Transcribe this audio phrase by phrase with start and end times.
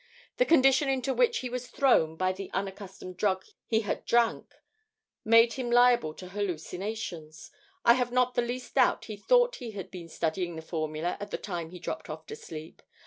[0.37, 4.55] The condition into which he was thrown by the unaccustomed drug he had drank,
[5.23, 7.51] made him liable to hallucinations.
[7.85, 11.29] I have not the least doubt he thought he had been studying the formula at
[11.29, 12.81] the time he dropped off to sleep.